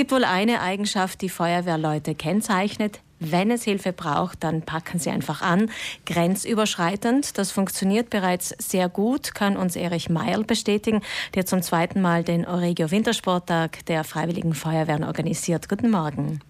gibt 0.00 0.12
wohl 0.12 0.24
eine 0.24 0.62
Eigenschaft, 0.62 1.20
die 1.20 1.28
Feuerwehrleute 1.28 2.14
kennzeichnet. 2.14 3.00
Wenn 3.18 3.50
es 3.50 3.64
Hilfe 3.64 3.92
braucht, 3.92 4.42
dann 4.42 4.62
packen 4.62 4.98
sie 4.98 5.10
einfach 5.10 5.42
an. 5.42 5.70
Grenzüberschreitend. 6.06 7.36
Das 7.36 7.50
funktioniert 7.50 8.08
bereits 8.08 8.48
sehr 8.58 8.88
gut, 8.88 9.34
kann 9.34 9.58
uns 9.58 9.76
Erich 9.76 10.08
Meierl 10.08 10.44
bestätigen, 10.44 11.02
der 11.34 11.44
zum 11.44 11.60
zweiten 11.60 12.00
Mal 12.00 12.24
den 12.24 12.46
Oregio 12.46 12.90
Wintersporttag 12.90 13.84
der 13.88 14.02
Freiwilligen 14.04 14.54
Feuerwehren 14.54 15.04
organisiert. 15.04 15.68
Guten 15.68 15.90
Morgen. 15.90 16.40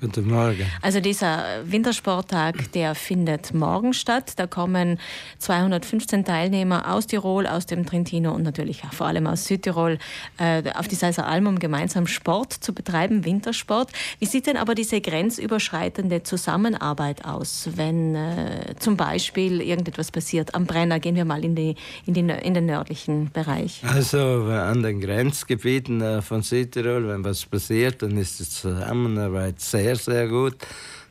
Guten 0.00 0.28
Morgen. 0.28 0.64
Also 0.80 1.00
dieser 1.00 1.44
Wintersporttag, 1.64 2.72
der 2.72 2.94
findet 2.94 3.52
morgen 3.52 3.92
statt. 3.92 4.32
Da 4.36 4.46
kommen 4.46 4.98
215 5.40 6.24
Teilnehmer 6.24 6.94
aus 6.94 7.06
Tirol, 7.06 7.46
aus 7.46 7.66
dem 7.66 7.84
Trentino 7.84 8.32
und 8.32 8.42
natürlich 8.42 8.80
vor 8.92 9.08
allem 9.08 9.26
aus 9.26 9.44
Südtirol 9.44 9.98
äh, 10.38 10.62
auf 10.74 10.88
die 10.88 10.94
Seiser 10.94 11.26
Alm, 11.26 11.46
um 11.46 11.58
gemeinsam 11.58 12.06
Sport 12.06 12.54
zu 12.54 12.72
betreiben, 12.72 13.26
Wintersport. 13.26 13.90
Wie 14.18 14.24
sieht 14.24 14.46
denn 14.46 14.56
aber 14.56 14.74
diese 14.74 15.02
grenzüberschreitende 15.02 16.22
Zusammenarbeit 16.22 17.26
aus, 17.26 17.68
wenn 17.74 18.14
äh, 18.14 18.74
zum 18.78 18.96
Beispiel 18.96 19.60
irgendetwas 19.60 20.10
passiert 20.10 20.54
am 20.54 20.64
Brenner? 20.64 20.98
Gehen 20.98 21.16
wir 21.16 21.26
mal 21.26 21.44
in, 21.44 21.54
die, 21.54 21.74
in, 22.06 22.14
die, 22.14 22.20
in 22.20 22.54
den 22.54 22.64
nördlichen 22.64 23.30
Bereich. 23.32 23.82
Also 23.86 24.18
an 24.18 24.82
den 24.82 25.02
Grenzgebieten 25.02 26.00
äh, 26.00 26.22
von 26.22 26.40
Südtirol, 26.40 27.06
wenn 27.06 27.22
was 27.22 27.44
passiert, 27.44 28.00
dann 28.00 28.16
ist 28.16 28.40
die 28.40 28.48
Zusammenarbeit 28.48 29.60
sehr 29.60 29.89
sehr, 29.94 30.14
sehr 30.14 30.28
gut. 30.28 30.56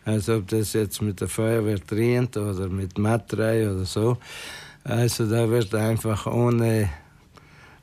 Also 0.06 0.38
ob 0.38 0.48
das 0.48 0.74
jetzt 0.74 1.02
mit 1.02 1.20
der 1.20 1.28
Feuerwehr 1.28 1.80
Trient 1.86 2.38
oder 2.38 2.68
mit 2.70 2.98
Matrei 2.98 3.70
oder 3.70 3.86
so. 3.86 4.18
Also 4.84 5.30
da 5.30 5.50
wird 5.50 5.76
einfach 5.76 6.26
ohne, 6.26 6.90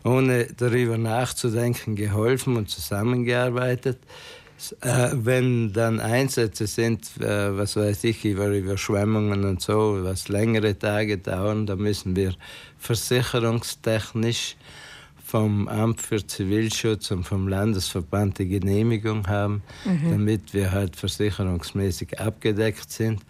ohne 0.05 0.47
darüber 0.57 0.97
nachzudenken 0.97 1.95
geholfen 1.95 2.57
und 2.57 2.71
zusammengearbeitet. 2.71 3.99
Äh, 4.81 5.11
wenn 5.13 5.75
dann 5.75 6.01
Einsätze 6.01 6.67
sind, 6.67 7.05
äh, 7.21 7.57
was 7.57 7.77
weiß 7.77 8.05
ich, 8.05 8.25
über 8.25 8.49
Überschwemmungen 8.49 9.45
und 9.45 9.61
so, 9.61 9.99
was 10.03 10.29
längere 10.29 10.79
Tage 10.79 11.19
dauern, 11.19 11.67
da 11.67 11.77
müssen 11.77 12.17
wir 12.17 12.35
versicherungstechnisch 12.79 14.57
vom 15.27 15.67
Amt 15.67 16.01
für 16.01 16.25
Zivilschutz 16.25 17.11
und 17.11 17.25
vom 17.25 17.49
Landesverband 17.49 18.39
die 18.39 18.47
Genehmigung 18.47 19.27
haben, 19.27 19.65
mhm. 19.85 20.11
damit 20.11 20.55
wir 20.55 20.71
halt 20.71 20.95
versicherungsmäßig 20.95 22.21
abgedeckt 22.21 22.93
sind. 22.93 23.23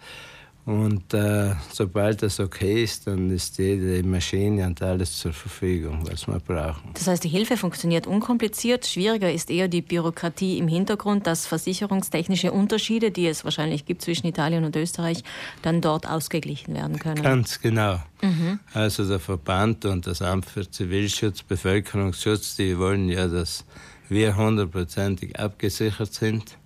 Und 0.67 1.13
äh, 1.13 1.55
sobald 1.71 2.21
das 2.23 2.41
okay 2.41 2.83
ist, 2.83 3.07
dann 3.07 3.31
ist 3.31 3.57
jede 3.57 4.05
Maschine 4.05 4.67
und 4.67 4.81
alles 4.81 5.17
zur 5.17 5.31
Verfügung, 5.31 6.05
was 6.11 6.27
wir 6.27 6.41
brauchen. 6.41 6.91
Das 6.93 7.07
heißt, 7.07 7.23
die 7.23 7.29
Hilfe 7.29 7.55
funktioniert 7.55 8.05
unkompliziert. 8.05 8.85
Schwieriger 8.85 9.31
ist 9.31 9.49
eher 9.49 9.69
die 9.69 9.81
Bürokratie 9.81 10.57
im 10.57 10.67
Hintergrund, 10.67 11.25
dass 11.25 11.47
versicherungstechnische 11.47 12.51
Unterschiede, 12.51 13.11
die 13.11 13.27
es 13.27 13.45
wahrscheinlich 13.45 13.85
gibt 13.85 14.01
zwischen 14.01 14.27
Italien 14.27 14.65
und 14.65 14.75
Österreich, 14.75 15.23
dann 15.61 15.79
dort 15.79 16.05
ausgeglichen 16.05 16.73
werden 16.73 16.99
können. 16.99 17.23
Ganz 17.23 17.61
genau. 17.61 18.01
Mhm. 18.21 18.59
Also 18.73 19.07
der 19.07 19.21
Verband 19.21 19.85
und 19.85 20.05
das 20.05 20.21
Amt 20.21 20.47
für 20.47 20.69
Zivilschutz, 20.69 21.43
Bevölkerungsschutz, 21.43 22.57
die 22.57 22.77
wollen 22.77 23.07
ja, 23.07 23.29
dass 23.29 23.63
wir 24.09 24.35
hundertprozentig 24.35 25.39
abgesichert 25.39 26.13
sind. 26.13 26.57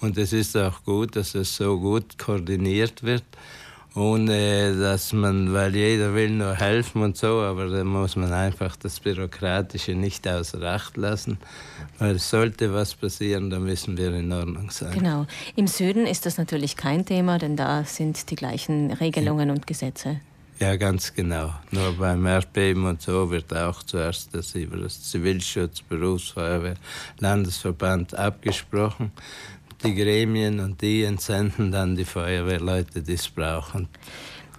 Und 0.00 0.16
es 0.16 0.32
ist 0.32 0.56
auch 0.56 0.84
gut, 0.84 1.16
dass 1.16 1.34
es 1.34 1.56
so 1.56 1.78
gut 1.78 2.18
koordiniert 2.18 3.02
wird, 3.02 3.24
ohne 3.94 4.78
dass 4.78 5.12
man, 5.12 5.52
weil 5.52 5.74
jeder 5.74 6.14
will 6.14 6.30
nur 6.30 6.54
helfen 6.54 7.02
und 7.02 7.16
so, 7.16 7.40
aber 7.40 7.66
da 7.68 7.82
muss 7.82 8.14
man 8.14 8.32
einfach 8.32 8.76
das 8.76 9.00
Bürokratische 9.00 9.92
nicht 9.92 10.28
außer 10.28 10.62
Acht 10.62 10.96
lassen, 10.96 11.38
weil 11.98 12.18
sollte 12.18 12.72
was 12.72 12.94
passieren, 12.94 13.50
dann 13.50 13.64
müssen 13.64 13.96
wir 13.96 14.14
in 14.14 14.32
Ordnung 14.32 14.70
sein. 14.70 14.92
Genau. 14.92 15.26
Im 15.56 15.66
Süden 15.66 16.06
ist 16.06 16.26
das 16.26 16.38
natürlich 16.38 16.76
kein 16.76 17.04
Thema, 17.04 17.38
denn 17.38 17.56
da 17.56 17.84
sind 17.84 18.30
die 18.30 18.36
gleichen 18.36 18.92
Regelungen 18.92 19.48
ja. 19.48 19.54
und 19.54 19.66
Gesetze. 19.66 20.20
Ja, 20.60 20.74
ganz 20.74 21.14
genau. 21.14 21.54
Nur 21.70 21.92
beim 21.92 22.26
Erdbeben 22.26 22.84
und 22.84 23.00
so 23.00 23.30
wird 23.30 23.54
auch 23.54 23.84
zuerst 23.84 24.34
das 24.34 24.56
über 24.56 24.76
das 24.76 25.04
Zivilschutz, 25.04 25.82
Berufsfeuerwehr, 25.82 26.74
Landesverband 27.20 28.16
abgesprochen 28.16 29.12
die 29.82 29.94
Gremien 29.94 30.60
und 30.60 30.80
die 30.80 31.04
entsenden 31.04 31.70
dann 31.72 31.96
die 31.96 32.04
Feuerwehrleute, 32.04 33.02
die 33.02 33.14
es 33.14 33.28
brauchen. 33.28 33.88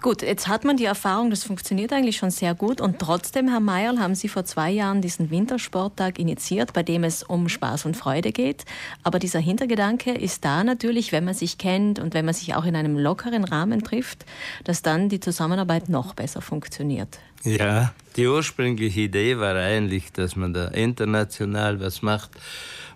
Gut, 0.02 0.22
jetzt 0.22 0.48
hat 0.48 0.64
man 0.64 0.78
die 0.78 0.86
Erfahrung, 0.86 1.28
das 1.28 1.44
funktioniert 1.44 1.92
eigentlich 1.92 2.16
schon 2.16 2.30
sehr 2.30 2.54
gut. 2.54 2.80
Und 2.80 2.98
trotzdem, 2.98 3.48
Herr 3.48 3.60
Mayerl, 3.60 3.98
haben 3.98 4.14
Sie 4.14 4.28
vor 4.28 4.46
zwei 4.46 4.70
Jahren 4.70 5.02
diesen 5.02 5.30
Wintersporttag 5.30 6.18
initiiert, 6.18 6.72
bei 6.72 6.82
dem 6.82 7.04
es 7.04 7.22
um 7.22 7.50
Spaß 7.50 7.84
und 7.84 7.98
Freude 7.98 8.32
geht. 8.32 8.64
Aber 9.02 9.18
dieser 9.18 9.40
Hintergedanke 9.40 10.12
ist 10.12 10.42
da 10.46 10.64
natürlich, 10.64 11.12
wenn 11.12 11.26
man 11.26 11.34
sich 11.34 11.58
kennt 11.58 11.98
und 11.98 12.14
wenn 12.14 12.24
man 12.24 12.32
sich 12.32 12.54
auch 12.54 12.64
in 12.64 12.76
einem 12.76 12.96
lockeren 12.96 13.44
Rahmen 13.44 13.84
trifft, 13.84 14.24
dass 14.64 14.80
dann 14.80 15.10
die 15.10 15.20
Zusammenarbeit 15.20 15.90
noch 15.90 16.14
besser 16.14 16.40
funktioniert. 16.40 17.18
Ja, 17.44 17.92
die 18.16 18.26
ursprüngliche 18.26 19.00
Idee 19.00 19.38
war 19.38 19.54
eigentlich, 19.54 20.12
dass 20.12 20.34
man 20.34 20.54
da 20.54 20.68
international 20.68 21.78
was 21.78 22.00
macht. 22.00 22.30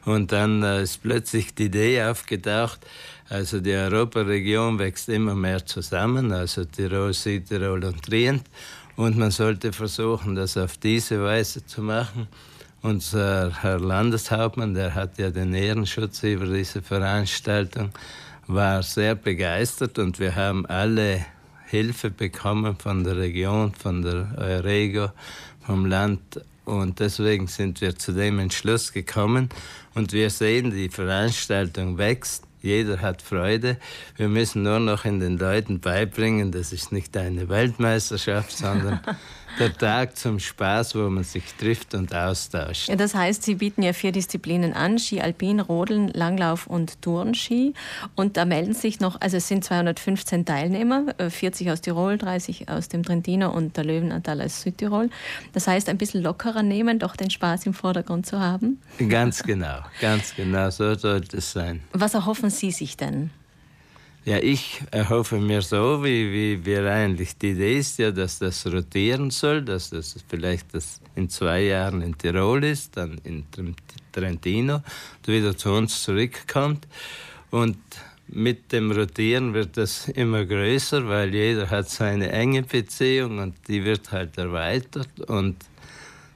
Und 0.05 0.33
dann 0.33 0.63
äh, 0.63 0.83
ist 0.83 1.03
plötzlich 1.03 1.55
die 1.55 1.65
Idee 1.65 2.03
aufgetaucht, 2.03 2.81
also 3.31 3.61
die 3.61 3.73
Europaregion 3.73 4.79
wächst 4.79 5.09
immer 5.09 5.35
mehr 5.35 5.65
zusammen, 5.65 6.31
also 6.31 6.65
Tirol, 6.65 7.15
Südtirol 7.15 7.85
und 7.85 8.03
Trient. 8.03 8.45
Und 8.97 9.17
man 9.17 9.31
sollte 9.31 9.73
versuchen, 9.73 10.35
das 10.35 10.57
auf 10.57 10.77
diese 10.77 11.23
Weise 11.23 11.65
zu 11.65 11.83
machen. 11.83 12.29
Unser 12.83 13.63
Herr 13.63 13.81
Landeshauptmann, 13.81 14.75
der 14.75 14.95
hat 14.95 15.19
ja 15.19 15.31
den 15.31 15.55
Ehrenschutz 15.55 16.23
über 16.23 16.45
diese 16.45 16.83
Veranstaltung, 16.83 17.91
war 18.47 18.83
sehr 18.83 19.15
begeistert 19.15 19.99
und 19.99 20.21
wir 20.21 20.37
haben 20.37 20.67
alle 20.67 21.25
Hilfe 21.67 22.11
bekommen 22.11 22.77
von 22.77 23.03
der 23.03 23.17
Region, 23.17 23.73
von 23.73 24.03
der 24.03 24.35
Eurego, 24.37 25.11
vom 25.65 25.87
Land 25.87 26.41
und 26.65 27.01
deswegen 27.01 27.47
sind 27.47 27.81
wir 27.81 27.97
zu 27.97 28.13
dem 28.13 28.39
Entschluss 28.39 28.93
gekommen 28.93 29.49
und 29.95 30.13
wir 30.13 30.31
sehen, 30.31 30.71
die 30.71 30.89
Veranstaltung 30.89 31.99
wächst. 31.99 32.45
Jeder 32.63 33.03
hat 33.03 33.21
Freude. 33.21 33.77
Wir 34.17 34.29
müssen 34.29 34.63
nur 34.63 34.79
noch 34.79 35.05
in 35.05 35.21
den 35.21 35.37
Leuten 35.37 35.81
beibringen, 35.81 36.51
das 36.51 36.73
ist 36.73 36.93
nicht 36.93 37.15
eine 37.17 37.51
Weltmeisterschaft, 37.51 38.53
sondern 38.57 39.01
der 39.59 39.73
Tag 39.73 40.17
zum 40.17 40.39
Spaß, 40.39 40.95
wo 40.95 41.09
man 41.11 41.25
sich 41.25 41.45
trifft 41.55 41.95
und 41.95 42.15
austauscht. 42.15 42.89
Ja, 42.89 42.97
das 42.97 43.15
heißt, 43.15 43.43
Sie 43.43 43.57
bieten 43.57 43.83
ja 43.83 43.93
vier 43.93 44.13
Disziplinen 44.13 44.73
an: 44.73 44.99
Ski 44.99 45.21
Alpin, 45.21 45.61
Rodeln, 45.61 46.09
Langlauf 46.09 46.67
und 46.67 47.01
Turnski. 47.03 47.75
Und 48.15 48.37
da 48.37 48.45
melden 48.45 48.75
sich 48.75 49.01
noch, 49.01 49.21
also 49.21 49.37
es 49.37 49.49
sind 49.49 49.65
215 49.65 50.45
Teilnehmer, 50.45 51.15
40 51.29 51.67
äh, 51.67 51.71
aus 51.71 51.81
Tirol, 51.81 52.19
30 52.19 52.69
aus 52.69 52.89
dem 52.89 53.03
Trentino 53.03 53.51
und 53.51 53.77
der 53.77 53.85
Löwenanteil 53.85 54.43
aus 54.43 54.63
Südtirol. 54.63 55.11
Das 55.53 55.67
heißt, 55.67 55.89
ein 55.89 55.99
bisschen 55.99 56.23
lockerer 56.23 56.63
nehmen, 56.63 56.99
doch 56.99 57.17
den 57.17 57.31
Spaß 57.31 57.67
im 57.67 57.75
Vordergrund 57.75 58.27
zu 58.27 58.41
haben. 58.41 58.81
Ganz 59.09 59.43
genau, 59.43 59.79
ganz 60.01 60.35
genau, 60.35 60.71
so 60.71 60.95
sollte 60.95 61.39
es 61.39 61.53
sein. 61.53 61.81
Was 61.93 62.15
erhoffen 62.15 62.51
Sie 62.51 62.71
sich 62.71 62.97
denn? 62.97 63.31
Ja, 64.27 64.39
ich 64.39 64.81
erhoffe 64.91 65.37
mir 65.37 65.61
so, 65.61 66.03
wie, 66.03 66.33
wie 66.33 66.65
wir 66.65 66.91
eigentlich, 66.91 67.37
die 67.37 67.51
Idee 67.51 67.77
ist 67.77 67.99
ja, 67.99 68.11
dass 68.11 68.39
das 68.39 68.67
rotieren 68.67 69.29
soll, 69.31 69.61
dass 69.61 69.91
das 69.91 70.17
vielleicht 70.27 70.73
das 70.73 71.03
in 71.15 71.29
zwei 71.29 71.65
Jahren 71.65 72.01
in 72.01 72.17
Tirol 72.17 72.65
ist, 72.65 72.97
dann 72.97 73.21
in 73.25 73.45
Trentino, 74.13 74.83
wieder 75.27 75.55
zu 75.55 75.73
uns 75.73 76.03
zurückkommt. 76.03 76.89
Und 77.51 77.77
mit 78.29 78.73
dem 78.73 78.93
Rotieren 78.93 79.53
wird 79.53 79.77
das 79.77 80.09
immer 80.09 80.47
größer, 80.47 81.07
weil 81.07 81.35
jeder 81.35 81.69
hat 81.69 81.91
seine 81.91 82.33
enge 82.33 82.63
Beziehung 82.63 83.41
und 83.41 83.55
die 83.69 83.85
wird 83.85 84.11
halt 84.11 84.39
erweitert 84.39 85.21
und 85.29 85.57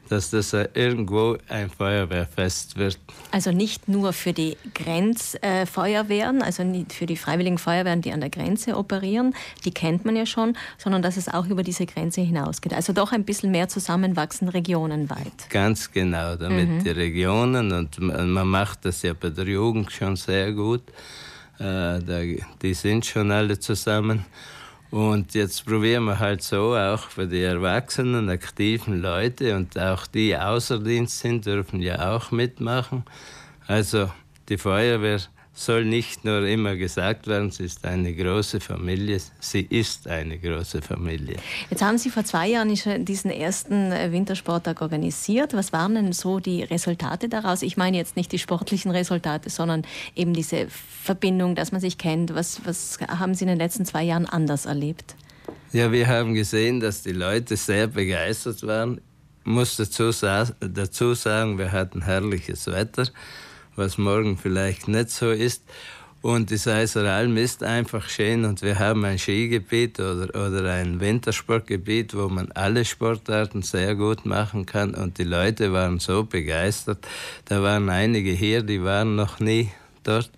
dass 0.09 0.31
das 0.31 0.53
irgendwo 0.53 1.37
ein 1.49 1.71
Feuerwehrfest 1.71 2.77
wird. 2.77 2.99
Also 3.31 3.53
nicht 3.53 3.89
nur 3.89 4.13
für 4.13 4.33
die 4.33 4.57
Grenzfeuerwehren, 4.75 6.43
also 6.43 6.65
nicht 6.65 6.93
für 6.93 7.07
die 7.07 7.17
freiwilligen 7.17 7.59
Feuerwehren, 7.59 8.01
die 8.01 8.13
an 8.13 8.21
der 8.21 8.31
Grenze 8.31 8.77
operieren, 8.77 9.35
die 9.65 9.71
kennt 9.71 10.05
man 10.05 10.17
ja 10.17 10.27
schon, 10.27 10.57
sondern 10.79 11.03
dass 11.03 11.17
es 11.17 11.29
auch 11.29 11.47
über 11.47 11.63
diese 11.63 11.87
Grenze 11.87 12.21
hinausgeht. 12.21 12.75
Also 12.75 12.93
doch 12.93 13.13
ein 13.13 13.25
bisschen 13.25 13.51
mehr 13.51 13.69
zusammenwachsen 13.69 14.49
regionenweit. 14.49 15.51
Ganz 15.51 15.91
genau, 15.91 16.37
damit 16.37 16.69
mhm. 16.69 16.85
die 16.85 16.91
Regionen, 16.91 17.73
und 17.73 18.01
man 18.01 18.49
macht 18.49 18.85
das 18.85 19.03
ja 19.03 19.13
bei 19.13 19.31
der 19.31 19.47
Jugend 19.47 19.93
schon 19.93 20.17
sehr 20.17 20.53
gut, 20.53 20.83
äh, 21.59 21.99
die 22.63 22.75
sind 22.75 23.05
schon 23.05 23.31
alle 23.31 23.59
zusammen. 23.59 24.25
Und 24.91 25.35
jetzt 25.35 25.67
probieren 25.67 26.05
wir 26.05 26.19
halt 26.19 26.43
so, 26.43 26.75
auch 26.75 27.11
für 27.11 27.27
die 27.27 27.43
erwachsenen, 27.43 28.31
aktiven 28.31 29.03
Leute 29.03 29.55
und 29.55 29.79
auch 29.79 30.07
die 30.07 30.37
außer 30.37 30.79
Dienst 30.79 31.19
sind, 31.19 31.45
dürfen 31.45 31.81
ja 31.81 32.15
auch 32.15 32.31
mitmachen. 32.31 33.05
Also 33.67 34.11
die 34.49 34.57
Feuerwehr 34.57 35.21
soll 35.59 35.85
nicht 35.85 36.25
nur 36.25 36.47
immer 36.47 36.77
gesagt 36.77 37.27
werden, 37.27 37.51
sie 37.51 37.65
ist 37.65 37.85
eine 37.85 38.15
große 38.15 38.61
Familie, 38.61 39.21
sie 39.41 39.63
ist 39.63 40.07
eine 40.07 40.39
große 40.39 40.83
Familie. 40.83 41.37
Jetzt 41.69 41.83
haben 41.83 41.99
Sie 41.99 42.11
vor 42.11 42.25
zwei 42.25 42.49
Jahren 42.49 42.73
diesen 43.05 43.31
ersten 43.31 43.91
äh, 43.91 44.13
Wintersporttag 44.13 44.81
organisiert. 44.81 45.55
Was 45.55 45.73
waren 45.73 45.97
denn 45.97 46.13
so 46.13 46.39
die 46.39 46.63
Resultate 46.63 47.29
daraus? 47.29 47.63
Ich 47.63 47.77
meine 47.77 47.97
jetzt 47.97 48.15
nicht 48.15 48.31
die 48.31 48.39
sportlichen 48.39 48.93
Resultate, 48.93 49.51
sondern 49.51 49.83
eben 50.15 50.33
diese 50.33 50.69
Verbindung, 50.69 51.57
dass 51.57 51.73
man 51.73 51.81
sich 51.81 51.99
kennt. 51.99 52.35
Was, 52.37 52.61
was 52.65 52.99
haben 53.09 53.35
Sie 53.35 53.43
in 53.43 53.49
den 53.49 53.59
letzten 53.59 53.85
zwei 53.85 54.05
Jahren 54.05 54.27
anders 54.27 54.65
erlebt? 54.65 55.17
Ja, 55.73 55.91
wir 55.91 56.07
haben 56.07 56.35
gesehen, 56.35 56.79
dass 56.79 57.03
die 57.03 57.13
Leute 57.13 57.57
sehr 57.57 57.89
begeistert 57.89 58.65
waren. 58.65 59.01
Ich 59.41 59.51
muss 59.51 59.77
dazu, 59.77 60.11
dazu 60.61 61.15
sagen, 61.15 61.59
wir 61.59 61.73
hatten 61.73 62.03
herrliches 62.03 62.69
Wetter 62.69 63.09
was 63.79 63.97
morgen 63.97 64.37
vielleicht 64.37 64.89
nicht 64.89 65.11
so 65.11 65.31
ist. 65.31 65.63
Und 66.21 66.51
die 66.51 66.57
Seiser 66.57 67.05
Alm 67.05 67.37
ist 67.37 67.63
einfach 67.63 68.09
schön 68.09 68.45
und 68.45 68.61
wir 68.63 68.81
haben 68.81 69.05
ein 69.05 69.21
Skigebiet 69.21 70.01
oder, 70.01 70.49
oder 70.49 70.73
ein 70.73 70.99
Wintersportgebiet, 70.99 72.13
wo 72.15 72.29
man 72.29 72.51
alle 72.53 72.85
Sportarten 72.85 73.63
sehr 73.63 73.95
gut 73.95 74.27
machen 74.27 74.67
kann 74.67 74.97
und 74.97 75.19
die 75.19 75.25
Leute 75.25 75.73
waren 75.73 76.01
so 76.01 76.25
begeistert. 76.25 77.07
Da 77.45 77.63
waren 77.63 77.89
einige 77.89 78.33
hier, 78.33 78.63
die 78.63 78.83
waren 78.83 79.15
noch 79.15 79.39
nie 79.39 79.71
dort 80.03 80.33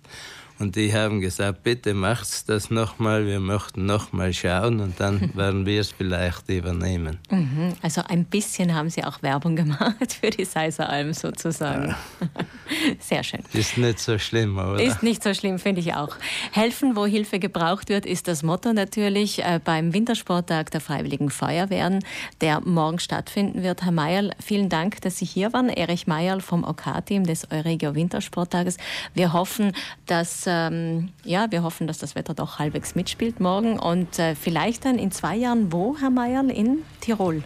und 0.59 0.75
die 0.75 0.93
haben 0.93 1.19
gesagt, 1.19 1.63
bitte 1.63 1.95
macht's 1.95 2.45
das 2.45 2.69
nochmal, 2.69 3.25
wir 3.25 3.39
möchten 3.39 3.87
nochmal 3.87 4.31
schauen 4.31 4.79
und 4.81 4.99
dann 4.99 5.31
werden 5.35 5.65
wir 5.65 5.81
es 5.81 5.91
vielleicht 5.91 6.47
übernehmen. 6.47 7.17
Mhm. 7.31 7.73
Also 7.81 8.03
ein 8.07 8.25
bisschen 8.25 8.75
haben 8.75 8.91
Sie 8.91 9.03
auch 9.03 9.23
Werbung 9.23 9.55
gemacht 9.55 10.13
für 10.21 10.29
die 10.29 10.45
Seiseralm 10.45 11.13
sozusagen. 11.13 11.87
Ja. 11.87 11.97
Sehr 12.99 13.23
schön. 13.23 13.41
Ist 13.53 13.77
nicht 13.77 13.99
so 13.99 14.17
schlimm, 14.17 14.57
oder? 14.57 14.81
Ist 14.81 15.03
nicht 15.03 15.23
so 15.23 15.33
schlimm, 15.33 15.59
finde 15.59 15.81
ich 15.81 15.93
auch. 15.93 16.15
Helfen, 16.51 16.95
wo 16.95 17.05
Hilfe 17.05 17.39
gebraucht 17.39 17.89
wird, 17.89 18.05
ist 18.05 18.27
das 18.27 18.43
Motto 18.43 18.73
natürlich 18.73 19.43
äh, 19.43 19.59
beim 19.63 19.93
Wintersporttag 19.93 20.71
der 20.71 20.81
Freiwilligen 20.81 21.29
Feuerwehren, 21.29 22.03
der 22.41 22.61
morgen 22.61 22.99
stattfinden 22.99 23.63
wird. 23.63 23.83
Herr 23.83 23.91
Mayerl, 23.91 24.31
vielen 24.43 24.69
Dank, 24.69 25.01
dass 25.01 25.17
Sie 25.17 25.25
hier 25.25 25.53
waren. 25.53 25.69
Erich 25.69 26.07
Mayerl 26.07 26.41
vom 26.41 26.63
OK-Team 26.63 27.25
des 27.25 27.51
Euregio 27.51 27.95
Wintersporttages. 27.95 28.77
Wir 29.13 29.33
hoffen, 29.33 29.73
dass 30.05 30.43
ähm, 30.47 31.09
ja, 31.23 31.51
wir 31.51 31.63
hoffen, 31.63 31.87
dass 31.87 31.97
das 31.97 32.15
Wetter 32.15 32.33
doch 32.33 32.59
halbwegs 32.59 32.95
mitspielt 32.95 33.39
morgen 33.39 33.79
und 33.79 34.19
äh, 34.19 34.35
vielleicht 34.35 34.85
dann 34.85 34.97
in 34.97 35.11
zwei 35.11 35.35
Jahren 35.35 35.71
wo, 35.71 35.97
Herr 35.99 36.09
Mayerl, 36.09 36.49
in 36.49 36.79
Tirol? 37.01 37.43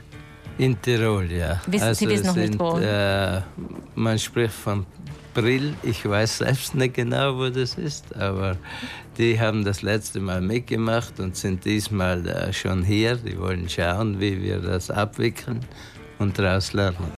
In 0.58 0.82
Tirol, 0.82 1.32
ja. 1.32 1.62
Wissen 1.68 1.84
also 1.84 2.00
Sie 2.00 2.16
das 2.16 2.24
noch 2.24 2.34
sind, 2.34 2.50
nicht 2.52 2.60
wo? 2.60 2.78
Äh, 2.80 3.42
man 3.96 4.18
spricht 4.20 4.54
von 4.54 4.86
Brill, 5.34 5.74
ich 5.84 6.08
weiß 6.08 6.38
selbst 6.38 6.76
nicht 6.76 6.94
genau, 6.94 7.38
wo 7.38 7.50
das 7.50 7.76
ist, 7.76 8.16
aber 8.16 8.56
die 9.18 9.38
haben 9.38 9.66
das 9.66 9.82
letzte 9.82 10.22
Mal 10.22 10.40
mitgemacht 10.40 11.20
und 11.20 11.36
sind 11.36 11.66
diesmal 11.66 12.26
äh, 12.26 12.54
schon 12.54 12.84
hier. 12.84 13.18
Die 13.18 13.38
wollen 13.38 13.68
schauen, 13.68 14.20
wie 14.22 14.42
wir 14.42 14.60
das 14.60 14.90
abwickeln 14.90 15.60
und 16.20 16.40
daraus 16.40 16.72
lernen. 16.72 17.12